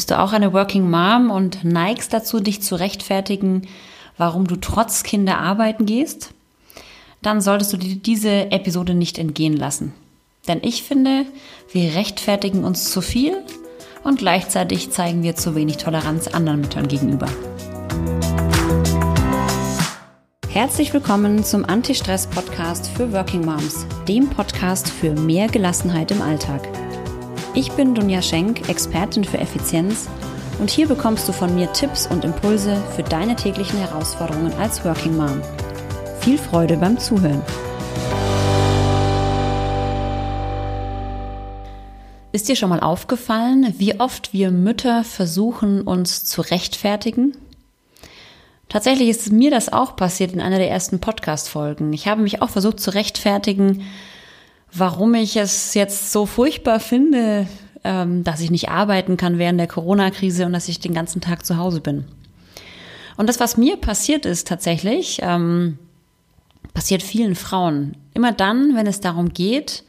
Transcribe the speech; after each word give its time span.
Bist 0.00 0.10
du 0.10 0.18
auch 0.18 0.32
eine 0.32 0.54
Working 0.54 0.88
Mom 0.88 1.30
und 1.30 1.62
neigst 1.62 2.14
dazu, 2.14 2.40
dich 2.40 2.62
zu 2.62 2.74
rechtfertigen, 2.74 3.68
warum 4.16 4.46
du 4.46 4.56
trotz 4.56 5.02
Kinder 5.02 5.36
arbeiten 5.36 5.84
gehst? 5.84 6.32
Dann 7.20 7.42
solltest 7.42 7.74
du 7.74 7.76
dir 7.76 7.96
diese 7.96 8.50
Episode 8.50 8.94
nicht 8.94 9.18
entgehen 9.18 9.54
lassen. 9.54 9.92
Denn 10.48 10.60
ich 10.62 10.84
finde, 10.84 11.26
wir 11.70 11.96
rechtfertigen 11.96 12.64
uns 12.64 12.90
zu 12.90 13.02
viel 13.02 13.44
und 14.02 14.20
gleichzeitig 14.20 14.90
zeigen 14.90 15.22
wir 15.22 15.36
zu 15.36 15.54
wenig 15.54 15.76
Toleranz 15.76 16.28
anderen 16.28 16.62
Müttern 16.62 16.88
gegenüber. 16.88 17.26
Herzlich 20.48 20.94
willkommen 20.94 21.44
zum 21.44 21.66
Anti-Stress-Podcast 21.66 22.88
für 22.88 23.12
Working 23.12 23.44
Moms, 23.44 23.84
dem 24.08 24.30
Podcast 24.30 24.88
für 24.88 25.12
mehr 25.12 25.48
Gelassenheit 25.48 26.10
im 26.10 26.22
Alltag. 26.22 26.66
Ich 27.52 27.72
bin 27.72 27.96
Dunja 27.96 28.22
Schenk, 28.22 28.68
Expertin 28.68 29.24
für 29.24 29.38
Effizienz 29.38 30.08
und 30.60 30.70
hier 30.70 30.86
bekommst 30.86 31.28
du 31.28 31.32
von 31.32 31.52
mir 31.52 31.72
Tipps 31.72 32.06
und 32.06 32.24
Impulse 32.24 32.76
für 32.94 33.02
deine 33.02 33.34
täglichen 33.34 33.76
Herausforderungen 33.80 34.52
als 34.54 34.84
Working 34.84 35.16
Mom. 35.16 35.42
Viel 36.20 36.38
Freude 36.38 36.76
beim 36.76 36.96
Zuhören. 36.96 37.42
Ist 42.30 42.48
dir 42.48 42.54
schon 42.54 42.68
mal 42.68 42.78
aufgefallen, 42.78 43.74
wie 43.78 43.98
oft 43.98 44.32
wir 44.32 44.52
Mütter 44.52 45.02
versuchen, 45.02 45.82
uns 45.82 46.24
zu 46.24 46.42
rechtfertigen? 46.42 47.36
Tatsächlich 48.68 49.08
ist 49.08 49.32
mir 49.32 49.50
das 49.50 49.72
auch 49.72 49.96
passiert 49.96 50.32
in 50.32 50.40
einer 50.40 50.58
der 50.58 50.70
ersten 50.70 51.00
Podcast-Folgen. 51.00 51.92
Ich 51.92 52.06
habe 52.06 52.22
mich 52.22 52.42
auch 52.42 52.50
versucht 52.50 52.78
zu 52.78 52.94
rechtfertigen, 52.94 53.82
warum 54.72 55.14
ich 55.14 55.36
es 55.36 55.74
jetzt 55.74 56.12
so 56.12 56.26
furchtbar 56.26 56.80
finde, 56.80 57.46
ähm, 57.84 58.24
dass 58.24 58.40
ich 58.40 58.50
nicht 58.50 58.68
arbeiten 58.68 59.16
kann 59.16 59.38
während 59.38 59.58
der 59.58 59.66
Corona-Krise 59.66 60.46
und 60.46 60.52
dass 60.52 60.68
ich 60.68 60.80
den 60.80 60.94
ganzen 60.94 61.20
Tag 61.20 61.44
zu 61.44 61.56
Hause 61.56 61.80
bin. 61.80 62.04
Und 63.16 63.28
das, 63.28 63.40
was 63.40 63.56
mir 63.56 63.76
passiert 63.76 64.26
ist 64.26 64.48
tatsächlich, 64.48 65.20
ähm, 65.22 65.78
passiert 66.74 67.02
vielen 67.02 67.34
Frauen. 67.34 67.96
Immer 68.14 68.32
dann, 68.32 68.74
wenn 68.76 68.86
es 68.86 69.00
darum 69.00 69.32
geht, 69.32 69.84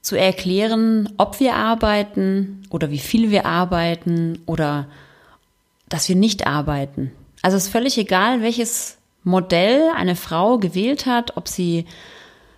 zu 0.00 0.16
erklären, 0.16 1.08
ob 1.16 1.40
wir 1.40 1.54
arbeiten 1.54 2.62
oder 2.70 2.90
wie 2.90 2.98
viel 2.98 3.30
wir 3.30 3.46
arbeiten 3.46 4.38
oder 4.46 4.86
dass 5.88 6.08
wir 6.08 6.16
nicht 6.16 6.46
arbeiten. 6.46 7.10
Also 7.42 7.56
es 7.56 7.64
ist 7.64 7.72
völlig 7.72 7.98
egal, 7.98 8.42
welches 8.42 8.98
Modell 9.22 9.90
eine 9.96 10.16
Frau 10.16 10.58
gewählt 10.58 11.06
hat, 11.06 11.36
ob 11.36 11.48
sie 11.48 11.86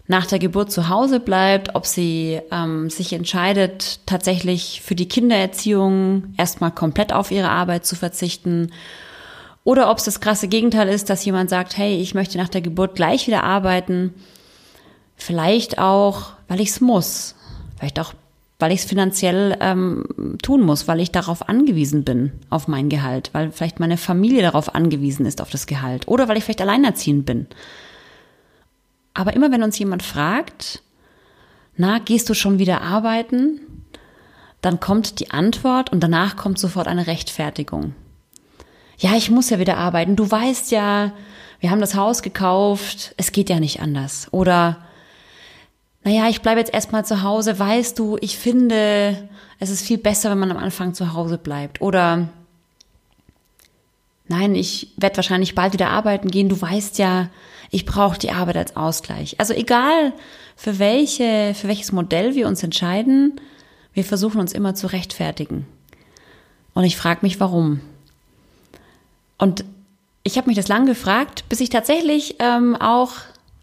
nach 0.09 0.27
der 0.27 0.39
Geburt 0.39 0.71
zu 0.71 0.89
Hause 0.89 1.21
bleibt, 1.21 1.75
ob 1.75 1.87
sie 1.87 2.41
ähm, 2.53 2.91
sich 2.91 3.13
entscheidet, 3.13 4.01
tatsächlich 4.07 4.83
für 4.85 4.95
die 4.95 5.09
Kindererziehung 5.09 6.35
erstmal 6.37 6.71
komplett 6.71 7.13
auf 7.13 7.31
ihre 7.31 7.51
Arbeit 7.51 7.85
zu 7.85 7.97
verzichten 7.97 8.71
oder 9.65 9.91
ob 9.91 9.99
es 9.99 10.05
das 10.05 10.21
krasse 10.21 10.47
Gegenteil 10.47 10.89
ist, 10.89 11.11
dass 11.11 11.25
jemand 11.25 11.51
sagt, 11.51 11.77
hey, 11.77 11.97
ich 11.97 12.15
möchte 12.15 12.39
nach 12.39 12.49
der 12.49 12.61
Geburt 12.61 12.95
gleich 12.95 13.27
wieder 13.27 13.43
arbeiten, 13.43 14.15
vielleicht 15.17 15.79
auch, 15.79 16.35
weil 16.47 16.61
ich 16.61 16.69
es 16.69 16.81
muss, 16.81 17.35
vielleicht 17.77 17.99
auch 17.99 18.15
weil 18.59 18.73
ich 18.73 18.81
es 18.81 18.87
finanziell 18.87 19.57
ähm, 19.61 20.39
tun 20.43 20.63
muss, 20.63 20.89
weil 20.89 21.01
ich 21.01 21.13
darauf 21.13 21.49
angewiesen 21.49 22.05
bin, 22.05 22.33
auf 22.49 22.69
mein 22.69 22.89
Gehalt, 22.89 23.31
weil 23.33 23.51
vielleicht 23.51 23.81
meine 23.81 23.97
Familie 23.97 24.43
darauf 24.43 24.75
angewiesen 24.75 25.27
ist, 25.27 25.43
auf 25.43 25.51
das 25.51 25.67
Gehalt 25.67 26.09
oder 26.09 26.29
weil 26.29 26.39
ich 26.39 26.45
vielleicht 26.45 26.63
alleinerziehend 26.63 27.27
bin. 27.27 27.47
Aber 29.17 29.33
immer 29.33 29.51
wenn 29.51 29.63
uns 29.63 29.79
jemand 29.79 30.03
fragt, 30.03 30.83
na, 31.75 31.99
gehst 31.99 32.29
du 32.29 32.35
schon 32.35 32.59
wieder 32.59 32.83
arbeiten? 32.83 33.61
Dann 34.61 34.79
kommt 34.79 35.21
die 35.21 35.31
Antwort 35.31 35.91
und 35.91 36.01
danach 36.01 36.37
kommt 36.37 36.59
sofort 36.59 36.87
eine 36.87 37.07
Rechtfertigung. 37.07 37.95
Ja, 38.99 39.17
ich 39.17 39.31
muss 39.31 39.49
ja 39.49 39.59
wieder 39.59 39.79
arbeiten. 39.79 40.17
Du 40.17 40.31
weißt 40.31 40.71
ja, 40.71 41.13
wir 41.61 41.71
haben 41.71 41.81
das 41.81 41.95
Haus 41.95 42.23
gekauft, 42.23 43.15
es 43.17 43.33
geht 43.33 43.49
ja 43.49 43.59
nicht 43.59 43.81
anders. 43.81 44.29
Oder 44.33 44.85
naja, 46.05 46.29
ich 46.29 46.43
bleibe 46.43 46.61
jetzt 46.61 46.75
erstmal 46.75 47.07
zu 47.07 47.23
Hause, 47.23 47.59
weißt 47.59 47.99
du, 47.99 48.19
ich 48.21 48.37
finde, 48.37 49.29
es 49.59 49.71
ist 49.71 49.83
viel 49.83 49.99
besser, 49.99 50.31
wenn 50.31 50.39
man 50.39 50.51
am 50.51 50.59
Anfang 50.59 50.93
zu 50.93 51.15
Hause 51.15 51.39
bleibt. 51.39 51.81
Oder 51.81 52.29
nein, 54.29 54.55
ich 54.55 54.93
werde 54.97 55.17
wahrscheinlich 55.17 55.55
bald 55.55 55.73
wieder 55.73 55.91
arbeiten 55.91 56.31
gehen, 56.31 56.49
du 56.49 56.61
weißt 56.61 56.99
ja, 56.99 57.29
ich 57.71 57.85
brauche 57.85 58.19
die 58.19 58.31
Arbeit 58.31 58.57
als 58.57 58.77
Ausgleich. 58.77 59.39
Also 59.39 59.55
egal, 59.55 60.13
für 60.57 60.79
welche, 60.79 61.53
für 61.55 61.69
welches 61.69 61.93
Modell 61.93 62.35
wir 62.35 62.47
uns 62.47 62.63
entscheiden, 62.63 63.41
wir 63.93 64.05
versuchen 64.05 64.41
uns 64.41 64.53
immer 64.53 64.75
zu 64.75 64.87
rechtfertigen. 64.89 65.67
Und 66.75 66.85
ich 66.85 66.97
frage 66.97 67.21
mich, 67.23 67.41
warum. 67.41 67.81
Und 69.39 69.65
ich 70.23 70.37
habe 70.37 70.49
mich 70.49 70.57
das 70.57 70.69
lang 70.69 70.87
gefragt, 70.87 71.45
bis 71.49 71.61
ich 71.61 71.71
tatsächlich 71.71 72.37
ähm, 72.39 72.77
auch 72.77 73.13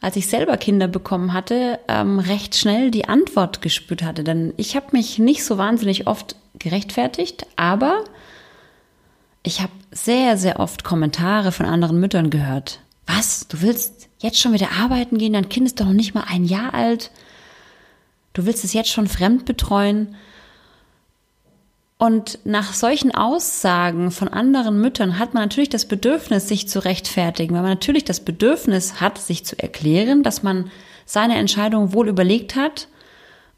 als 0.04 0.18
ich 0.18 0.28
selber 0.28 0.58
Kinder 0.58 0.90
bekommen 0.90 1.32
hatte, 1.32 1.80
ähm, 1.88 2.20
recht 2.20 2.58
schnell 2.58 2.92
die 2.92 3.06
Antwort 3.06 3.62
gespürt 3.62 4.04
hatte. 4.04 4.26
Denn 4.26 4.54
ich 4.58 4.76
habe 4.76 4.88
mich 4.92 5.18
nicht 5.18 5.46
so 5.46 5.58
wahnsinnig 5.58 6.08
oft 6.08 6.36
gerechtfertigt, 6.60 7.46
aber 7.56 8.04
ich 9.44 9.62
habe 9.62 9.72
sehr, 9.92 10.38
sehr 10.38 10.60
oft 10.60 10.84
Kommentare 10.84 11.52
von 11.52 11.66
anderen 11.66 12.00
Müttern 12.00 12.30
gehört. 12.30 12.80
Was? 13.06 13.48
Du 13.48 13.62
willst 13.62 14.10
jetzt 14.20 14.40
schon 14.40 14.54
wieder 14.54 14.72
arbeiten 14.72 15.18
gehen? 15.18 15.34
Dein 15.34 15.50
Kind 15.50 15.68
ist 15.68 15.80
doch 15.80 15.86
noch 15.86 15.94
nicht 15.94 16.16
mal 16.16 16.26
ein 16.28 16.46
Jahr 16.46 16.74
alt. 16.74 17.12
Du 18.32 18.46
willst 18.46 18.64
es 18.64 18.74
jetzt 18.74 18.90
schon 18.90 19.08
fremd 19.08 19.46
betreuen? 19.46 20.16
Und 21.98 22.40
nach 22.44 22.74
solchen 22.74 23.14
Aussagen 23.14 24.12
von 24.12 24.28
anderen 24.28 24.82
Müttern 24.82 25.20
hat 25.20 25.34
man 25.34 25.44
natürlich 25.44 25.70
das 25.70 25.86
Bedürfnis, 25.86 26.48
sich 26.48 26.68
zu 26.68 26.84
rechtfertigen, 26.84 27.54
weil 27.54 27.62
man 27.62 27.72
natürlich 27.72 28.04
das 28.04 28.20
Bedürfnis 28.20 29.00
hat, 29.00 29.18
sich 29.18 29.46
zu 29.46 29.58
erklären, 29.58 30.24
dass 30.24 30.44
man 30.44 30.72
seine 31.06 31.38
Entscheidung 31.38 31.94
wohl 31.94 32.10
überlegt 32.10 32.56
hat 32.56 32.88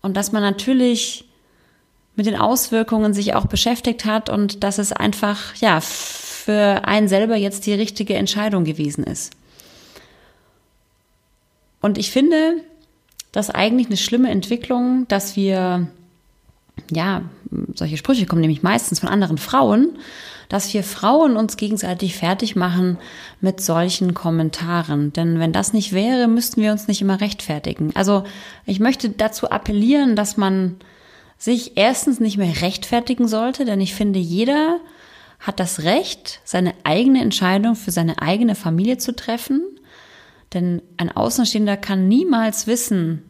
und 0.02 0.18
dass 0.18 0.32
man 0.32 0.44
natürlich 0.44 1.25
mit 2.16 2.26
den 2.26 2.36
Auswirkungen 2.36 3.14
sich 3.14 3.34
auch 3.34 3.46
beschäftigt 3.48 4.06
hat 4.06 4.30
und 4.30 4.64
dass 4.64 4.78
es 4.78 4.92
einfach, 4.92 5.56
ja, 5.56 5.82
für 5.82 6.86
einen 6.86 7.08
selber 7.08 7.36
jetzt 7.36 7.66
die 7.66 7.74
richtige 7.74 8.16
Entscheidung 8.16 8.64
gewesen 8.64 9.04
ist. 9.04 9.34
Und 11.82 11.98
ich 11.98 12.12
finde 12.12 12.62
das 13.32 13.50
eigentlich 13.50 13.88
eine 13.88 13.98
schlimme 13.98 14.30
Entwicklung, 14.30 15.08
dass 15.08 15.36
wir 15.36 15.88
ja, 16.92 17.24
solche 17.74 17.98
Sprüche 17.98 18.26
kommen 18.26 18.42
nämlich 18.42 18.64
meistens 18.64 19.00
von 19.00 19.10
anderen 19.10 19.38
Frauen, 19.38 19.98
dass 20.50 20.74
wir 20.74 20.84
Frauen 20.84 21.38
uns 21.38 21.58
gegenseitig 21.58 22.16
fertig 22.16 22.56
machen 22.56 22.98
mit 23.42 23.62
solchen 23.62 24.14
Kommentaren. 24.14 25.12
Denn 25.14 25.40
wenn 25.40 25.52
das 25.52 25.74
nicht 25.74 25.94
wäre, 25.94 26.28
müssten 26.28 26.62
wir 26.62 26.72
uns 26.72 26.88
nicht 26.88 27.02
immer 27.02 27.22
rechtfertigen. 27.22 27.92
Also 27.96 28.24
ich 28.66 28.80
möchte 28.80 29.10
dazu 29.10 29.50
appellieren, 29.50 30.16
dass 30.16 30.38
man 30.38 30.76
sich 31.38 31.78
erstens 31.78 32.20
nicht 32.20 32.38
mehr 32.38 32.62
rechtfertigen 32.62 33.28
sollte, 33.28 33.66
denn 33.66 33.82
ich 33.82 33.94
finde, 33.94 34.20
jeder 34.20 34.80
hat 35.40 35.60
das 35.60 35.84
Recht, 35.84 36.40
seine 36.44 36.74
eigene 36.84 37.22
Entscheidung 37.22 37.76
für 37.76 37.92
seine 37.92 38.22
eigene 38.22 38.56
Familie 38.56 38.98
zu 38.98 39.16
treffen. 39.16 39.62
Denn 40.54 40.82
ein 40.98 41.12
Außenstehender 41.12 41.78
kann 41.78 42.08
niemals 42.08 42.68
wissen, 42.68 43.24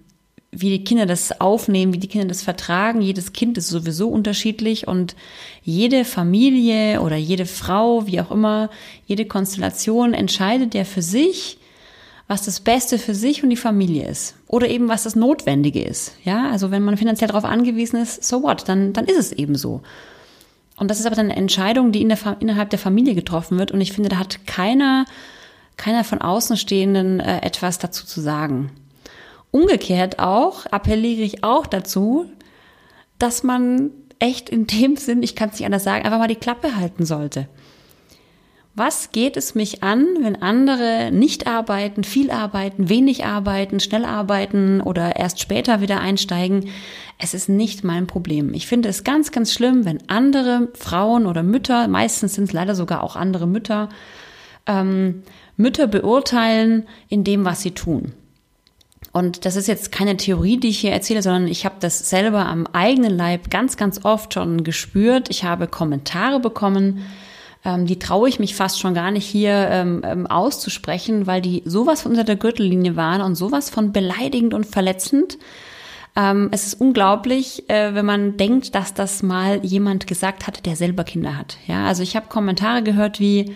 wie 0.52 0.70
die 0.70 0.84
Kinder 0.84 1.06
das 1.06 1.42
aufnehmen, 1.42 1.94
wie 1.94 2.00
die 2.00 2.08
Kinder 2.08 2.28
das 2.28 2.42
vertragen. 2.42 3.02
Jedes 3.02 3.34
Kind 3.34 3.58
ist 3.58 3.68
sowieso 3.68 4.10
unterschiedlich 4.10 4.88
und 4.88 5.16
jede 5.64 6.06
Familie 6.06 7.02
oder 7.02 7.18
jede 7.18 7.46
Frau, 7.46 8.08
wie 8.08 8.22
auch 8.22 8.32
immer, 8.32 8.70
jede 9.06 9.26
Konstellation 9.26 10.14
entscheidet 10.14 10.74
ja 10.74 10.86
für 10.86 11.02
sich, 11.02 11.58
was 12.28 12.46
das 12.46 12.60
Beste 12.60 12.98
für 12.98 13.14
sich 13.14 13.44
und 13.44 13.50
die 13.50 13.56
Familie 13.56 14.08
ist. 14.08 14.36
Oder 14.48 14.68
eben, 14.68 14.88
was 14.88 15.04
das 15.04 15.16
Notwendige 15.16 15.84
ist. 15.84 16.14
Ja, 16.24 16.50
also 16.50 16.72
wenn 16.72 16.84
man 16.84 16.98
finanziell 16.98 17.28
darauf 17.28 17.46
angewiesen 17.46 18.02
ist, 18.02 18.24
so 18.24 18.42
what, 18.42 18.68
dann, 18.68 18.94
dann 18.94 19.06
ist 19.06 19.18
es 19.18 19.32
eben 19.32 19.56
so. 19.56 19.82
Und 20.78 20.90
das 20.90 21.00
ist 21.00 21.06
aber 21.06 21.16
dann 21.16 21.28
eine 21.28 21.36
Entscheidung, 21.36 21.92
die 21.92 22.02
in 22.02 22.10
der, 22.10 22.38
innerhalb 22.40 22.70
der 22.72 22.80
Familie 22.80 23.16
getroffen 23.16 23.60
wird. 23.60 23.72
Und 23.72 23.80
ich 23.80 23.94
finde, 23.94 24.10
da 24.10 24.18
hat 24.18 24.46
keiner, 24.48 25.06
keiner 25.78 26.04
von 26.04 26.20
Außenstehenden 26.20 27.20
äh, 27.20 27.42
etwas 27.42 27.78
dazu 27.78 28.06
zu 28.06 28.22
sagen. 28.22 28.72
Umgekehrt 29.52 30.20
auch 30.20 30.66
appelliere 30.66 31.22
ich 31.22 31.44
auch 31.44 31.68
dazu, 31.68 32.26
dass 33.20 33.44
man 33.44 33.92
echt 34.20 34.50
in 34.50 34.68
dem 34.68 34.96
Sinn, 34.98 35.24
ich 35.24 35.36
kann 35.36 35.50
es 35.50 35.60
nicht 35.60 35.66
anders 35.66 35.84
sagen, 35.84 36.04
einfach 36.04 36.20
mal 36.20 36.28
die 36.28 36.36
Klappe 36.36 36.76
halten 36.76 37.06
sollte. 37.06 37.48
Was 38.78 39.14
geht 39.14 39.38
es 39.38 39.56
mich 39.56 39.84
an, 39.84 40.06
wenn 40.20 40.42
andere 40.42 41.10
nicht 41.10 41.48
arbeiten, 41.48 42.04
viel 42.04 42.30
arbeiten, 42.30 42.90
wenig 42.90 43.24
arbeiten, 43.24 43.80
schnell 43.80 44.04
arbeiten 44.04 44.82
oder 44.82 45.16
erst 45.16 45.40
später 45.40 45.80
wieder 45.80 46.02
einsteigen? 46.02 46.70
Es 47.18 47.34
ist 47.34 47.48
nicht 47.48 47.86
mein 47.86 48.06
Problem. 48.06 48.54
Ich 48.54 48.68
finde 48.68 48.90
es 48.90 49.06
ganz, 49.06 49.32
ganz 49.32 49.54
schlimm, 49.54 49.86
wenn 49.86 50.10
andere 50.10 50.68
Frauen 50.74 51.26
oder 51.26 51.42
Mütter, 51.42 51.88
meistens 51.88 52.36
sind 52.36 52.46
es 52.46 52.54
leider 52.54 52.76
sogar 52.76 53.02
auch 53.02 53.16
andere 53.16 53.48
Mütter, 53.48 53.88
ähm, 54.68 55.24
Mütter 55.56 55.88
beurteilen 55.88 56.86
in 57.08 57.24
dem, 57.24 57.46
was 57.46 57.62
sie 57.62 57.72
tun. 57.72 58.12
Und 59.14 59.46
das 59.46 59.56
ist 59.56 59.70
jetzt 59.70 59.94
keine 59.94 60.18
Theorie, 60.18 60.58
die 60.58 60.68
ich 60.68 60.80
hier 60.80 60.92
erzähle, 60.92 61.22
sondern 61.22 61.48
ich 61.48 61.64
habe 61.64 61.76
das 61.80 62.10
selber 62.10 62.46
am 62.46 62.68
eigenen 62.68 63.16
Leib 63.16 63.50
ganz, 63.50 63.78
ganz 63.78 64.04
oft 64.04 64.34
schon 64.34 64.66
gespürt. 64.66 65.30
Ich 65.30 65.46
habe 65.46 65.68
Kommentare 65.68 66.42
bekommen, 66.42 67.06
ähm, 67.66 67.88
die 67.88 68.00
traue 68.00 68.30
ich 68.30 68.40
mich 68.40 68.56
fast 68.56 68.80
schon 68.80 68.94
gar 68.94 69.12
nicht 69.12 69.26
hier 69.26 69.68
ähm, 69.70 70.02
ähm, 70.06 70.28
auszusprechen, 70.28 71.26
weil 71.28 71.42
die 71.42 71.64
sowas 71.66 72.06
unter 72.06 72.24
der 72.24 72.36
Gürtellinie 72.36 72.96
waren 72.96 73.22
und 73.22 73.36
sowas 73.36 73.70
von 73.70 73.92
beleidigend 73.92 74.54
und 74.54 74.66
verletzend. 74.66 75.40
Ähm, 76.16 76.50
es 76.52 76.66
ist 76.68 76.80
unglaublich, 76.80 77.70
äh, 77.70 77.96
wenn 77.96 78.06
man 78.06 78.38
denkt, 78.38 78.76
dass 78.76 78.94
das 78.94 79.24
mal 79.24 79.66
jemand 79.66 80.08
gesagt 80.08 80.48
hat, 80.48 80.66
der 80.66 80.76
selber 80.76 81.04
Kinder 81.04 81.36
hat. 81.36 81.58
Ja, 81.68 81.86
also 81.86 82.04
ich 82.04 82.16
habe 82.16 82.28
Kommentare 82.30 82.84
gehört 82.84 83.20
wie, 83.20 83.56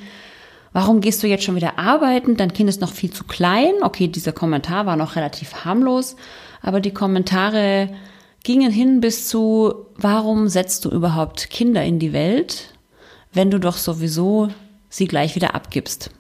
warum 0.74 1.00
gehst 1.00 1.22
du 1.22 1.28
jetzt 1.28 1.44
schon 1.44 1.56
wieder 1.56 1.78
arbeiten? 1.78 2.36
Dein 2.36 2.52
Kind 2.52 2.68
ist 2.68 2.82
noch 2.82 2.92
viel 2.92 3.12
zu 3.12 3.24
klein. 3.24 3.74
Okay, 3.82 4.08
dieser 4.08 4.34
Kommentar 4.34 4.88
war 4.88 4.98
noch 4.98 5.16
relativ 5.16 5.64
harmlos, 5.64 6.16
aber 6.62 6.82
die 6.82 6.94
Kommentare 6.94 7.90
gingen 8.44 8.72
hin 8.72 9.02
bis 9.02 9.28
zu, 9.28 9.86
warum 9.96 10.48
setzt 10.48 10.84
du 10.86 10.90
überhaupt 10.90 11.50
Kinder 11.52 11.84
in 11.84 12.00
die 12.00 12.12
Welt? 12.12 12.74
Wenn 13.34 13.52
du 13.52 13.60
doch 13.60 13.78
sowieso 13.78 14.50
sie 14.90 15.08
gleich 15.08 15.36
wieder 15.36 15.56
abgibst? 15.56 16.12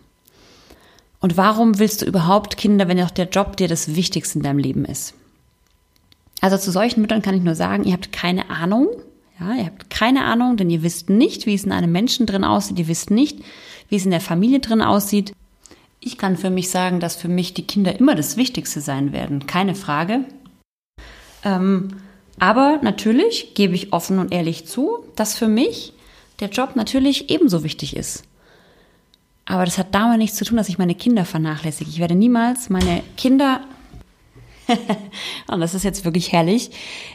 Und 1.19 1.37
warum 1.37 1.79
willst 1.79 2.01
du 2.01 2.05
überhaupt 2.05 2.57
Kinder, 2.57 2.87
wenn 2.87 2.97
doch 2.97 3.09
der 3.09 3.27
Job 3.27 3.57
dir 3.57 3.67
das 3.67 3.95
Wichtigste 3.95 4.39
in 4.39 4.43
deinem 4.43 4.59
Leben 4.59 4.85
ist? 4.85 5.13
Also 6.41 6.57
zu 6.57 6.71
solchen 6.71 7.01
Müttern 7.01 7.21
kann 7.21 7.35
ich 7.35 7.43
nur 7.43 7.55
sagen, 7.55 7.83
ihr 7.83 7.93
habt 7.93 8.11
keine 8.11 8.49
Ahnung. 8.49 8.87
Ja, 9.39 9.53
ihr 9.55 9.65
habt 9.65 9.89
keine 9.89 10.25
Ahnung, 10.25 10.57
denn 10.57 10.69
ihr 10.69 10.83
wisst 10.83 11.09
nicht, 11.09 11.45
wie 11.45 11.53
es 11.53 11.63
in 11.63 11.71
einem 11.71 11.91
Menschen 11.91 12.25
drin 12.25 12.43
aussieht. 12.43 12.79
Ihr 12.79 12.87
wisst 12.87 13.11
nicht, 13.11 13.39
wie 13.89 13.95
es 13.95 14.05
in 14.05 14.11
der 14.11 14.21
Familie 14.21 14.59
drin 14.59 14.81
aussieht. 14.81 15.33
Ich 16.01 16.17
kann 16.17 16.37
für 16.37 16.49
mich 16.49 16.69
sagen, 16.69 16.99
dass 17.01 17.15
für 17.15 17.27
mich 17.27 17.53
die 17.53 17.67
Kinder 17.67 17.99
immer 17.99 18.15
das 18.15 18.37
Wichtigste 18.37 18.79
sein 18.79 19.11
werden. 19.11 19.47
Keine 19.47 19.75
Frage. 19.75 20.21
Ähm, 21.43 21.89
aber 22.39 22.79
natürlich 22.81 23.53
gebe 23.53 23.75
ich 23.75 23.91
offen 23.91 24.19
und 24.19 24.31
ehrlich 24.31 24.65
zu, 24.65 25.03
dass 25.15 25.35
für 25.35 25.49
mich 25.49 25.93
der 26.39 26.49
Job 26.49 26.75
natürlich 26.75 27.29
ebenso 27.29 27.63
wichtig 27.63 27.95
ist. 27.95 28.23
Aber 29.45 29.65
das 29.65 29.77
hat 29.77 29.95
damit 29.95 30.19
nichts 30.19 30.37
zu 30.37 30.45
tun, 30.45 30.57
dass 30.57 30.69
ich 30.69 30.77
meine 30.77 30.95
Kinder 30.95 31.25
vernachlässige. 31.25 31.89
Ich 31.89 31.99
werde 31.99 32.15
niemals 32.15 32.69
meine 32.69 33.01
Kinder 33.17 33.61
und 35.47 35.59
das 35.59 35.73
ist 35.73 35.83
jetzt 35.83 36.05
wirklich 36.05 36.31
herrlich. 36.31 36.71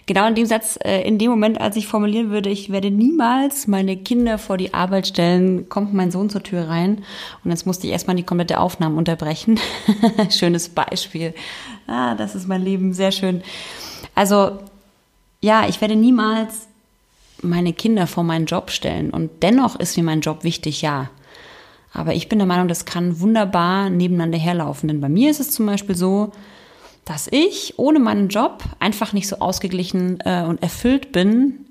Genau 0.06 0.26
in 0.26 0.34
dem 0.34 0.46
Satz, 0.46 0.78
äh, 0.82 1.02
in 1.02 1.18
dem 1.18 1.30
Moment, 1.30 1.60
als 1.60 1.76
ich 1.76 1.86
formulieren 1.86 2.30
würde, 2.30 2.50
ich 2.50 2.70
werde 2.70 2.90
niemals 2.90 3.66
meine 3.66 3.96
Kinder 3.96 4.38
vor 4.38 4.56
die 4.56 4.74
Arbeit 4.74 5.06
stellen, 5.06 5.68
kommt 5.68 5.94
mein 5.94 6.10
Sohn 6.10 6.30
zur 6.30 6.42
Tür 6.42 6.68
rein. 6.68 7.04
Und 7.44 7.50
jetzt 7.50 7.66
musste 7.66 7.86
ich 7.86 7.92
erstmal 7.92 8.16
die 8.16 8.24
komplette 8.24 8.58
Aufnahme 8.58 8.96
unterbrechen. 8.96 9.58
Schönes 10.30 10.68
Beispiel. 10.68 11.34
Ah, 11.86 12.14
das 12.14 12.34
ist 12.34 12.48
mein 12.48 12.62
Leben, 12.62 12.92
sehr 12.92 13.12
schön. 13.12 13.42
Also, 14.14 14.58
ja, 15.40 15.68
ich 15.68 15.80
werde 15.80 15.96
niemals 15.96 16.68
meine 17.44 17.72
Kinder 17.72 18.06
vor 18.06 18.24
meinen 18.24 18.46
Job 18.46 18.70
stellen. 18.70 19.10
Und 19.10 19.42
dennoch 19.42 19.76
ist 19.78 19.96
mir 19.96 20.02
mein 20.02 20.20
Job 20.20 20.44
wichtig, 20.44 20.82
ja. 20.82 21.10
Aber 21.92 22.14
ich 22.14 22.28
bin 22.28 22.38
der 22.38 22.48
Meinung, 22.48 22.66
das 22.66 22.84
kann 22.84 23.20
wunderbar 23.20 23.88
nebeneinander 23.90 24.38
herlaufen. 24.38 24.88
Denn 24.88 25.00
bei 25.00 25.08
mir 25.08 25.30
ist 25.30 25.40
es 25.40 25.52
zum 25.52 25.66
Beispiel 25.66 25.94
so, 25.94 26.32
dass 27.04 27.28
ich 27.30 27.74
ohne 27.76 28.00
meinen 28.00 28.28
Job 28.28 28.64
einfach 28.80 29.12
nicht 29.12 29.28
so 29.28 29.38
ausgeglichen 29.38 30.18
äh, 30.24 30.42
und 30.42 30.62
erfüllt 30.62 31.12
bin 31.12 31.66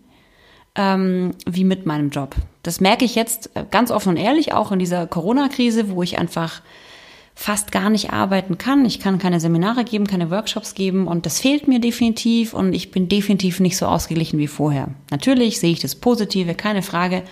ähm, 0.76 1.32
wie 1.46 1.64
mit 1.64 1.86
meinem 1.86 2.10
Job. 2.10 2.36
Das 2.62 2.80
merke 2.80 3.04
ich 3.06 3.16
jetzt 3.16 3.50
ganz 3.72 3.92
offen 3.92 4.10
und 4.10 4.18
ehrlich 4.18 4.54
auch 4.54 4.72
in 4.72 4.80
dieser 4.80 5.08
Corona-Krise, 5.08 5.90
wo 5.90 6.04
ich 6.04 6.18
einfach 6.18 6.62
fast 7.36 7.72
gar 7.72 7.90
nicht 7.90 8.12
arbeiten 8.12 8.58
kann. 8.58 8.86
Ich 8.86 9.00
kann 9.00 9.18
keine 9.18 9.40
Seminare 9.40 9.84
geben, 9.84 10.06
keine 10.06 10.30
Workshops 10.30 10.76
geben 10.76 11.08
und 11.08 11.26
das 11.26 11.40
fehlt 11.40 11.68
mir 11.68 11.80
definitiv 11.80 12.54
und 12.54 12.74
ich 12.74 12.92
bin 12.92 13.10
definitiv 13.10 13.60
nicht 13.60 13.78
so 13.78 13.88
ausgeglichen 13.88 14.40
wie 14.40 14.48
vorher. 14.48 14.90
Natürlich 15.10 15.60
sehe 15.60 15.72
ich 15.72 15.80
das 15.80 15.96
Positive, 15.96 16.54
keine 16.54 16.84
Frage, 16.84 17.24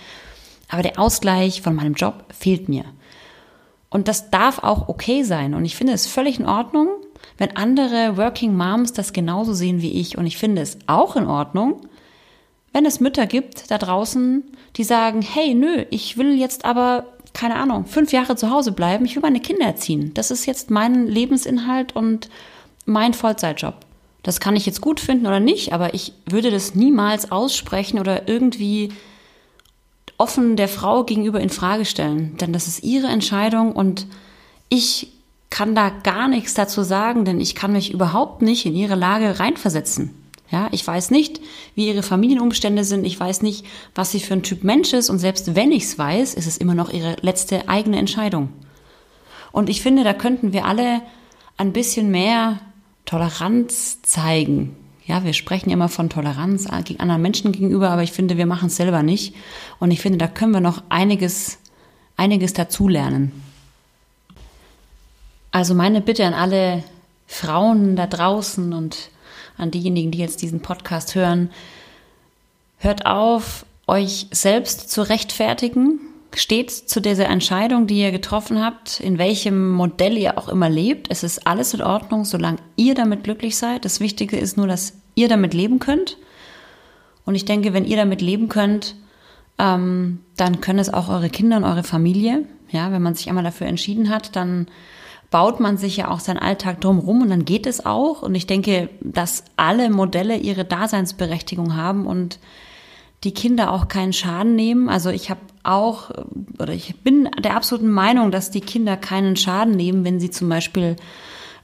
aber 0.68 0.82
der 0.82 0.98
Ausgleich 0.98 1.62
von 1.62 1.74
meinem 1.74 1.94
Job 1.94 2.24
fehlt 2.30 2.68
mir. 2.68 2.84
Und 3.90 4.08
das 4.08 4.30
darf 4.30 4.58
auch 4.62 4.88
okay 4.88 5.22
sein 5.22 5.54
und 5.54 5.64
ich 5.64 5.76
finde 5.76 5.92
es 5.92 6.06
völlig 6.06 6.40
in 6.40 6.46
Ordnung, 6.46 6.88
wenn 7.38 7.56
andere 7.56 8.16
Working 8.16 8.56
Moms 8.56 8.92
das 8.92 9.12
genauso 9.12 9.52
sehen 9.52 9.82
wie 9.82 9.92
ich 9.92 10.18
und 10.18 10.26
ich 10.26 10.38
finde 10.38 10.62
es 10.62 10.78
auch 10.86 11.14
in 11.14 11.26
Ordnung, 11.26 11.86
wenn 12.72 12.86
es 12.86 13.00
Mütter 13.00 13.26
gibt 13.26 13.70
da 13.70 13.78
draußen, 13.78 14.44
die 14.76 14.84
sagen, 14.84 15.22
hey, 15.22 15.54
nö, 15.54 15.84
ich 15.90 16.16
will 16.16 16.38
jetzt 16.38 16.64
aber 16.64 17.06
keine 17.32 17.56
Ahnung, 17.56 17.86
fünf 17.86 18.12
Jahre 18.12 18.36
zu 18.36 18.50
Hause 18.50 18.72
bleiben. 18.72 19.04
Ich 19.04 19.14
will 19.14 19.22
meine 19.22 19.40
Kinder 19.40 19.66
erziehen. 19.66 20.12
Das 20.14 20.30
ist 20.30 20.46
jetzt 20.46 20.70
mein 20.70 21.06
Lebensinhalt 21.06 21.94
und 21.96 22.28
mein 22.84 23.14
Vollzeitjob. 23.14 23.74
Das 24.22 24.38
kann 24.38 24.56
ich 24.56 24.66
jetzt 24.66 24.80
gut 24.80 25.00
finden 25.00 25.26
oder 25.26 25.40
nicht, 25.40 25.72
aber 25.72 25.94
ich 25.94 26.12
würde 26.26 26.50
das 26.50 26.74
niemals 26.74 27.32
aussprechen 27.32 27.98
oder 27.98 28.28
irgendwie 28.28 28.92
offen 30.16 30.56
der 30.56 30.68
Frau 30.68 31.04
gegenüber 31.04 31.40
in 31.40 31.50
Frage 31.50 31.84
stellen. 31.84 32.36
Denn 32.36 32.52
das 32.52 32.68
ist 32.68 32.84
ihre 32.84 33.08
Entscheidung 33.08 33.72
und 33.72 34.06
ich 34.68 35.12
kann 35.50 35.74
da 35.74 35.90
gar 35.90 36.28
nichts 36.28 36.54
dazu 36.54 36.82
sagen, 36.82 37.24
denn 37.24 37.40
ich 37.40 37.54
kann 37.54 37.72
mich 37.72 37.92
überhaupt 37.92 38.40
nicht 38.40 38.64
in 38.64 38.74
ihre 38.74 38.94
Lage 38.94 39.38
reinversetzen. 39.38 40.21
Ja, 40.52 40.68
ich 40.70 40.86
weiß 40.86 41.10
nicht, 41.10 41.40
wie 41.74 41.88
ihre 41.88 42.02
Familienumstände 42.02 42.84
sind. 42.84 43.06
Ich 43.06 43.18
weiß 43.18 43.40
nicht, 43.40 43.64
was 43.94 44.12
sie 44.12 44.20
für 44.20 44.34
ein 44.34 44.42
Typ 44.42 44.64
Mensch 44.64 44.92
ist. 44.92 45.08
Und 45.08 45.18
selbst 45.18 45.56
wenn 45.56 45.72
ich 45.72 45.84
es 45.84 45.98
weiß, 45.98 46.34
ist 46.34 46.46
es 46.46 46.58
immer 46.58 46.74
noch 46.74 46.92
ihre 46.92 47.16
letzte 47.22 47.70
eigene 47.70 47.98
Entscheidung. 47.98 48.50
Und 49.50 49.70
ich 49.70 49.80
finde, 49.80 50.04
da 50.04 50.12
könnten 50.12 50.52
wir 50.52 50.66
alle 50.66 51.00
ein 51.56 51.72
bisschen 51.72 52.10
mehr 52.10 52.60
Toleranz 53.06 54.02
zeigen. 54.02 54.76
Ja, 55.06 55.24
wir 55.24 55.32
sprechen 55.32 55.70
immer 55.70 55.88
von 55.88 56.10
Toleranz 56.10 56.66
anderen 56.66 57.22
Menschen 57.22 57.52
gegenüber, 57.52 57.88
aber 57.88 58.02
ich 58.02 58.12
finde, 58.12 58.36
wir 58.36 58.46
machen 58.46 58.66
es 58.66 58.76
selber 58.76 59.02
nicht. 59.02 59.34
Und 59.80 59.90
ich 59.90 60.02
finde, 60.02 60.18
da 60.18 60.28
können 60.28 60.52
wir 60.52 60.60
noch 60.60 60.82
einiges, 60.90 61.58
einiges 62.18 62.52
dazulernen. 62.52 63.32
Also 65.50 65.74
meine 65.74 66.02
Bitte 66.02 66.26
an 66.26 66.34
alle 66.34 66.84
Frauen 67.26 67.96
da 67.96 68.06
draußen 68.06 68.74
und 68.74 69.10
an 69.62 69.70
diejenigen, 69.70 70.10
die 70.10 70.18
jetzt 70.18 70.42
diesen 70.42 70.60
Podcast 70.60 71.14
hören, 71.14 71.50
hört 72.78 73.06
auf, 73.06 73.64
euch 73.86 74.26
selbst 74.30 74.90
zu 74.90 75.02
rechtfertigen. 75.02 76.00
Steht 76.34 76.70
zu 76.70 77.00
dieser 77.00 77.26
Entscheidung, 77.26 77.86
die 77.86 78.00
ihr 78.00 78.10
getroffen 78.10 78.64
habt, 78.64 79.00
in 79.00 79.18
welchem 79.18 79.70
Modell 79.70 80.16
ihr 80.16 80.38
auch 80.38 80.48
immer 80.48 80.70
lebt. 80.70 81.08
Es 81.10 81.22
ist 81.22 81.46
alles 81.46 81.74
in 81.74 81.82
Ordnung, 81.82 82.24
solange 82.24 82.58
ihr 82.76 82.94
damit 82.94 83.24
glücklich 83.24 83.56
seid. 83.56 83.84
Das 83.84 84.00
Wichtige 84.00 84.38
ist 84.38 84.56
nur, 84.56 84.66
dass 84.66 84.94
ihr 85.14 85.28
damit 85.28 85.52
leben 85.52 85.78
könnt. 85.78 86.16
Und 87.24 87.34
ich 87.34 87.44
denke, 87.44 87.74
wenn 87.74 87.84
ihr 87.84 87.98
damit 87.98 88.22
leben 88.22 88.48
könnt, 88.48 88.96
ähm, 89.58 90.20
dann 90.36 90.60
können 90.60 90.78
es 90.78 90.92
auch 90.92 91.08
eure 91.08 91.28
Kinder 91.28 91.58
und 91.58 91.64
eure 91.64 91.84
Familie. 91.84 92.46
Ja, 92.70 92.90
wenn 92.92 93.02
man 93.02 93.14
sich 93.14 93.28
einmal 93.28 93.44
dafür 93.44 93.66
entschieden 93.66 94.08
hat, 94.08 94.34
dann 94.34 94.66
baut 95.32 95.58
man 95.58 95.78
sich 95.78 95.96
ja 95.96 96.10
auch 96.10 96.20
seinen 96.20 96.38
Alltag 96.38 96.80
drumherum 96.80 97.22
und 97.22 97.30
dann 97.30 97.44
geht 97.44 97.66
es 97.66 97.84
auch. 97.84 98.22
Und 98.22 98.36
ich 98.36 98.46
denke, 98.46 98.90
dass 99.00 99.42
alle 99.56 99.90
Modelle 99.90 100.36
ihre 100.36 100.64
Daseinsberechtigung 100.64 101.74
haben 101.74 102.06
und 102.06 102.38
die 103.24 103.32
Kinder 103.32 103.72
auch 103.72 103.88
keinen 103.88 104.12
Schaden 104.12 104.54
nehmen. 104.54 104.88
Also 104.88 105.10
ich 105.10 105.30
habe 105.30 105.40
auch, 105.64 106.10
oder 106.60 106.72
ich 106.72 106.96
bin 107.02 107.28
der 107.42 107.56
absoluten 107.56 107.90
Meinung, 107.90 108.30
dass 108.30 108.50
die 108.50 108.60
Kinder 108.60 108.96
keinen 108.96 109.36
Schaden 109.36 109.74
nehmen, 109.74 110.04
wenn 110.04 110.20
sie 110.20 110.30
zum 110.30 110.48
Beispiel 110.48 110.96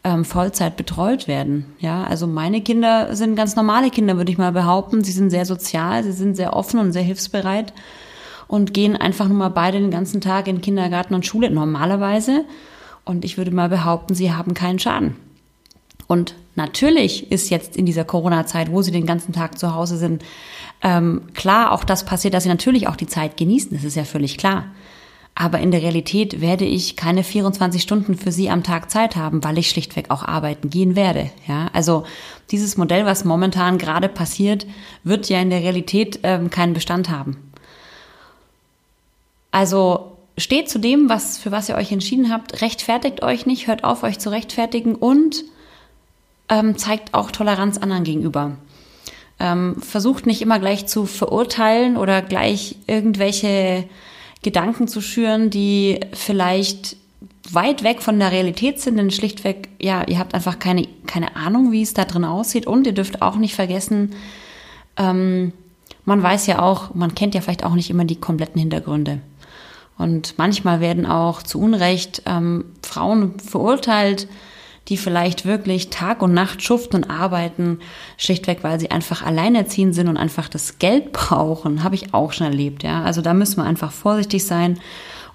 ähm, 0.03 0.25
Vollzeit 0.25 0.77
betreut 0.77 1.29
werden. 1.29 1.67
Ja, 1.79 2.05
also 2.05 2.27
meine 2.27 2.63
Kinder 2.63 3.15
sind 3.15 3.37
ganz 3.37 3.55
normale 3.55 3.91
Kinder, 3.91 4.17
würde 4.17 4.33
ich 4.33 4.39
mal 4.39 4.53
behaupten. 4.53 5.05
Sie 5.05 5.13
sind 5.13 5.31
sehr 5.31 5.45
sozial, 5.45 6.05
sie 6.05 6.13
sind 6.13 6.37
sehr 6.37 6.55
offen 6.55 6.81
und 6.81 6.93
sehr 6.93 7.03
hilfsbereit 7.03 7.75
und 8.47 8.73
gehen 8.73 8.97
einfach 8.97 9.29
nur 9.29 9.37
mal 9.37 9.51
beide 9.51 9.79
den 9.79 9.91
ganzen 9.91 10.23
Tag 10.23 10.49
in 10.49 10.63
Kindergarten 10.63 11.15
und 11.15 11.27
Schule 11.27 11.51
normalerweise. 11.51 12.45
Und 13.09 13.25
ich 13.25 13.39
würde 13.39 13.51
mal 13.51 13.71
behaupten, 13.71 14.15
sie 14.15 14.35
haben 14.35 14.53
keinen 14.53 14.79
Schaden. 14.79 15.17
Und 16.09 16.35
natürlich 16.57 17.33
ist 17.33 17.49
jetzt 17.49 17.75
in 17.75 17.87
dieser 17.87 18.05
Corona-Zeit, 18.05 18.71
wo 18.71 18.83
sie 18.83 18.91
den 18.91 19.07
ganzen 19.07 19.33
Tag 19.33 19.59
zu 19.59 19.75
Hause 19.75 19.97
sind, 19.97 20.23
ähm, 20.83 21.23
klar 21.33 21.73
auch 21.73 21.85
das 21.85 22.05
passiert, 22.05 22.35
dass 22.35 22.43
sie 22.43 22.51
natürlich 22.51 22.87
auch 22.87 22.97
die 22.97 23.07
Zeit 23.07 23.39
genießen. 23.39 23.71
Das 23.73 23.83
ist 23.83 23.97
ja 23.97 24.05
völlig 24.05 24.37
klar. 24.37 24.67
Aber 25.35 25.59
in 25.61 25.71
der 25.71 25.81
Realität 25.81 26.43
werde 26.43 26.67
ich 26.67 26.97
keine 26.97 27.25
24 27.25 27.81
Stunden 27.81 28.15
für 28.15 28.31
sie 28.31 28.51
am 28.51 28.63
Tag 28.63 28.91
Zeit 28.91 29.17
haben, 29.17 29.43
weil 29.43 29.57
ich 29.57 29.71
schlichtweg 29.71 30.11
auch 30.11 30.23
arbeiten 30.23 30.69
gehen 30.69 30.95
werde. 30.95 31.31
Ja, 31.47 31.69
also 31.73 32.05
dieses 32.51 32.77
Modell, 32.77 33.07
was 33.07 33.25
momentan 33.25 33.79
gerade 33.79 34.11
passiert, 34.11 34.67
wird 35.03 35.31
ja 35.31 35.41
in 35.41 35.49
der 35.49 35.61
Realität 35.61 36.21
ähm, 36.25 36.51
keinen 36.51 36.75
Bestand 36.75 37.09
haben. 37.09 37.39
Also 39.51 40.18
steht 40.39 40.69
zu 40.69 40.79
dem, 40.79 41.09
was, 41.09 41.39
für 41.39 41.51
was 41.51 41.69
ihr 41.69 41.75
euch 41.75 41.93
entschieden 41.93 42.33
habt, 42.33 42.63
rechtfertigt 42.63 43.23
euch 43.23 43.47
nicht, 43.47 43.67
hört 43.67 43.85
auf, 43.85 44.03
euch 44.03 44.19
zu 44.19 44.31
rechtfertigen 44.31 44.95
und 44.95 45.45
ähm, 46.49 46.79
zeigt 46.79 47.15
auch 47.15 47.31
Toleranz 47.31 47.79
anderen 47.79 48.05
gegenüber. 48.05 48.57
Ähm, 49.41 49.77
versucht 49.81 50.27
nicht 50.27 50.43
immer 50.43 50.59
gleich 50.59 50.87
zu 50.87 51.07
verurteilen 51.07 51.97
oder 51.97 52.23
gleich 52.23 52.77
irgendwelche 52.87 53.85
Gedanken 54.43 54.89
zu 54.89 55.01
schüren, 55.01 55.51
die 55.51 56.01
vielleicht 56.13 56.97
weit 57.51 57.83
weg 57.83 58.03
von 58.03 58.19
der 58.19 58.33
Realität 58.33 58.81
sind, 58.81 58.97
denn 58.97 59.11
schlichtweg, 59.11 59.69
ja, 59.81 60.07
ihr 60.07 60.19
habt 60.19 60.35
einfach 60.35 60.59
keine, 60.59 60.87
keine 61.07 61.37
Ahnung, 61.37 61.73
wie 61.73 61.83
es 61.83 61.95
da 61.95 62.05
drin 62.05 62.25
aussieht. 62.25 62.67
Und 62.67 62.87
ihr 62.87 62.93
dürft 62.93 63.23
auch 63.23 63.37
nicht 63.37 63.55
vergessen, 63.55 64.15
ähm, 64.97 65.53
man 66.05 66.23
weiß 66.23 66.47
ja 66.47 66.61
auch, 66.61 66.95
man 66.95 67.15
kennt 67.15 67.35
ja 67.35 67.41
vielleicht 67.41 67.65
auch 67.65 67.75
nicht 67.75 67.91
immer 67.91 68.05
die 68.05 68.17
kompletten 68.17 68.61
Hintergründe. 68.61 69.21
Und 69.99 70.35
manchmal 70.39 70.81
werden 70.81 71.07
auch 71.07 71.43
zu 71.43 71.61
Unrecht 71.61 72.23
ähm, 72.25 72.65
Frauen 72.83 73.39
verurteilt, 73.41 74.29
die 74.89 74.97
vielleicht 74.97 75.45
wirklich 75.45 75.91
Tag 75.91 76.23
und 76.23 76.33
Nacht 76.33 76.63
schuften 76.63 76.97
und 76.97 77.11
arbeiten, 77.11 77.81
schlichtweg, 78.17 78.61
weil 78.63 78.81
sie 78.81 78.91
einfach 78.91 79.23
alleinerziehend 79.23 79.95
sind 79.95 80.09
und 80.09 80.17
einfach 80.17 80.49
das 80.49 80.79
Geld 80.79 81.13
brauchen. 81.13 81.83
Habe 81.83 81.95
ich 81.95 82.15
auch 82.15 82.33
schon 82.33 82.47
erlebt, 82.47 82.83
ja. 82.83 83.03
Also 83.03 83.21
da 83.21 83.35
müssen 83.35 83.59
wir 83.59 83.65
einfach 83.65 83.93
vorsichtig 83.93 84.47
sein. 84.47 84.79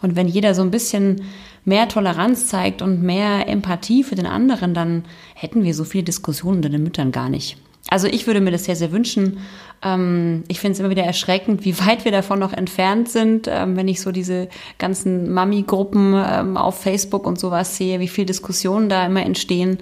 Und 0.02 0.16
wenn 0.16 0.28
jeder 0.28 0.56
so 0.56 0.62
ein 0.64 0.72
bisschen 0.72 1.22
mehr 1.66 1.88
Toleranz 1.88 2.48
zeigt 2.48 2.82
und 2.82 3.04
mehr 3.04 3.48
Empathie 3.48 4.04
für 4.04 4.16
den 4.16 4.26
anderen, 4.26 4.74
dann 4.74 5.06
hätten 5.34 5.64
wir 5.64 5.74
so 5.74 5.84
viele 5.84 6.04
Diskussionen 6.04 6.58
unter 6.58 6.70
den 6.70 6.84
Müttern 6.84 7.12
gar 7.12 7.30
nicht. 7.30 7.58
Also 7.90 8.08
ich 8.08 8.28
würde 8.28 8.42
mir 8.42 8.52
das 8.52 8.66
sehr, 8.66 8.76
sehr 8.76 8.92
wünschen. 8.92 9.40
Ähm, 9.84 10.44
ich 10.48 10.60
finde 10.60 10.74
es 10.74 10.80
immer 10.80 10.90
wieder 10.90 11.04
erschreckend, 11.04 11.66
wie 11.66 11.78
weit 11.80 12.06
wir 12.06 12.12
davon 12.12 12.40
noch 12.40 12.54
entfernt 12.54 13.10
sind, 13.10 13.48
ähm, 13.50 13.76
wenn 13.76 13.88
ich 13.88 14.02
so 14.02 14.12
diese 14.12 14.48
ganzen 14.78 15.32
Mami-Gruppen 15.32 16.14
ähm, 16.16 16.58
auf 16.58 16.82
Facebook 16.82 17.28
und 17.28 17.40
sowas 17.40 17.78
sehe, 17.78 18.00
wie 18.00 18.08
viel 18.08 18.26
Diskussionen 18.26 18.90
da 18.90 19.06
immer 19.06 19.24
entstehen. 19.24 19.80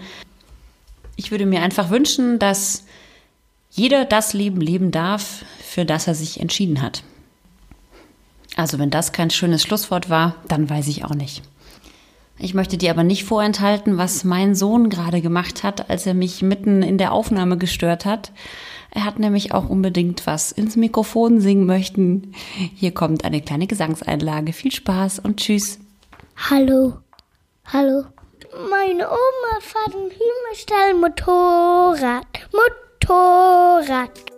Ich 1.16 1.32
würde 1.32 1.46
mir 1.46 1.62
einfach 1.62 1.90
wünschen, 1.90 2.40
dass 2.40 2.86
jeder 3.70 4.06
das 4.06 4.34
Leben 4.34 4.60
leben 4.60 4.92
darf, 4.92 5.46
für 5.64 5.86
das 5.86 6.08
er 6.08 6.16
sich 6.16 6.40
entschieden 6.42 6.82
hat. 6.82 7.04
Also 8.56 8.80
wenn 8.80 8.90
das 8.90 9.14
kein 9.14 9.30
schönes 9.30 9.62
Schlusswort 9.62 10.10
war, 10.10 10.36
dann 10.48 10.70
weiß 10.70 10.88
ich 10.88 11.06
auch 11.06 11.14
nicht. 11.14 11.42
Ich 12.44 12.56
möchte 12.56 12.76
dir 12.76 12.90
aber 12.90 13.04
nicht 13.04 13.24
vorenthalten, 13.24 14.00
was 14.00 14.24
mein 14.24 14.56
Sohn 14.56 14.90
gerade 14.90 15.22
gemacht 15.22 15.62
hat, 15.62 15.92
als 15.92 16.08
er 16.08 16.16
mich 16.16 16.42
mitten 16.42 16.82
in 16.82 16.98
der 16.98 17.12
Aufnahme 17.12 17.56
gestört 17.56 18.04
hat. 18.04 18.32
Er 18.90 19.06
hat 19.06 19.20
nämlich 19.20 19.54
auch 19.54 19.70
unbedingt 19.70 20.26
was 20.26 20.52
ins 20.52 20.76
Mikrofon 20.76 21.40
singen 21.40 21.68
möchten. 21.68 22.34
Hier 22.76 22.96
kommt 22.96 23.26
eine 23.26 23.42
kleine 23.42 23.68
Gesangseinlage. 23.68 24.54
Viel 24.54 24.72
Spaß 24.72 25.20
und 25.20 25.38
tschüss. 25.38 25.80
Hallo. 26.50 26.98
Hallo. 27.72 28.06
Meine 28.70 29.08
Oma 29.08 29.60
fährt 29.60 29.96
ein 29.96 30.10
Hühnerstall 30.10 30.96
Motorrad. 30.96 32.26
Motorrad. 32.52 34.31